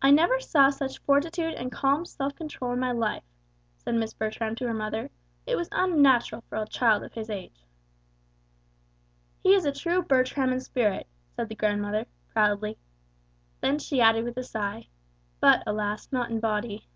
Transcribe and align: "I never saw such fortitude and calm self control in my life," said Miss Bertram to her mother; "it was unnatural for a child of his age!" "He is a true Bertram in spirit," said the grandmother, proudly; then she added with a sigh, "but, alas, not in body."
"I 0.00 0.12
never 0.12 0.38
saw 0.38 0.70
such 0.70 1.00
fortitude 1.00 1.54
and 1.54 1.72
calm 1.72 2.06
self 2.06 2.36
control 2.36 2.72
in 2.72 2.78
my 2.78 2.92
life," 2.92 3.24
said 3.76 3.96
Miss 3.96 4.14
Bertram 4.14 4.54
to 4.54 4.68
her 4.68 4.72
mother; 4.74 5.10
"it 5.44 5.56
was 5.56 5.68
unnatural 5.72 6.42
for 6.48 6.54
a 6.56 6.68
child 6.68 7.02
of 7.02 7.14
his 7.14 7.28
age!" 7.28 7.64
"He 9.42 9.54
is 9.54 9.64
a 9.64 9.72
true 9.72 10.02
Bertram 10.04 10.52
in 10.52 10.60
spirit," 10.60 11.08
said 11.34 11.48
the 11.48 11.56
grandmother, 11.56 12.06
proudly; 12.32 12.78
then 13.60 13.80
she 13.80 14.00
added 14.00 14.22
with 14.24 14.36
a 14.36 14.44
sigh, 14.44 14.86
"but, 15.40 15.64
alas, 15.66 16.06
not 16.12 16.30
in 16.30 16.38
body." 16.38 16.86